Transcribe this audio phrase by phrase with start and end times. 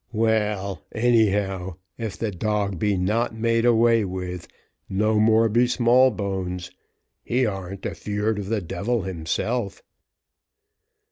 [0.13, 4.47] "Well, anyhow, if the dog be not made away with,
[4.89, 6.71] no more be Smallbones.
[7.23, 9.83] He ar'n't afeard of the devil himself."